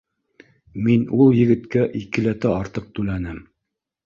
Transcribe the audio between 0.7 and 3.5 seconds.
Мин ул егеткә икеләтә артыҡ түләнем